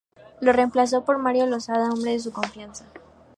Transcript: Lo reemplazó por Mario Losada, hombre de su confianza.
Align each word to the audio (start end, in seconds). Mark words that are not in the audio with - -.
Lo 0.39 0.51
reemplazó 0.51 1.05
por 1.05 1.19
Mario 1.19 1.45
Losada, 1.45 1.91
hombre 1.91 2.13
de 2.13 2.19
su 2.19 2.31
confianza. 2.33 2.85